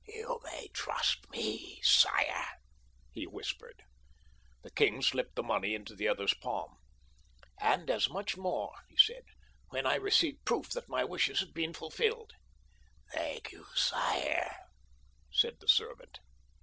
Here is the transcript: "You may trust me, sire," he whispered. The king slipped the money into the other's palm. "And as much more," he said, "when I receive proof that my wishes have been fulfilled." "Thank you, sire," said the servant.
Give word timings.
"You 0.07 0.39
may 0.43 0.67
trust 0.73 1.29
me, 1.29 1.79
sire," 1.83 2.47
he 3.11 3.27
whispered. 3.27 3.83
The 4.63 4.71
king 4.71 5.03
slipped 5.03 5.35
the 5.35 5.43
money 5.43 5.75
into 5.75 5.93
the 5.93 6.07
other's 6.07 6.33
palm. 6.33 6.77
"And 7.59 7.87
as 7.87 8.09
much 8.09 8.35
more," 8.35 8.73
he 8.89 8.97
said, 8.97 9.25
"when 9.69 9.85
I 9.85 9.93
receive 9.97 10.43
proof 10.43 10.71
that 10.71 10.89
my 10.89 11.03
wishes 11.03 11.39
have 11.41 11.53
been 11.53 11.75
fulfilled." 11.75 12.33
"Thank 13.13 13.51
you, 13.51 13.67
sire," 13.75 14.63
said 15.31 15.59
the 15.59 15.67
servant. 15.67 16.17